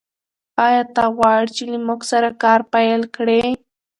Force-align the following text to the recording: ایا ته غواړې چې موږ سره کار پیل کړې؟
ایا 0.65 0.83
ته 0.95 1.03
غواړې 1.15 1.49
چې 1.55 1.63
موږ 1.87 2.01
سره 2.11 2.29
کار 2.43 2.59
پیل 2.73 3.01
کړې؟ 3.15 3.41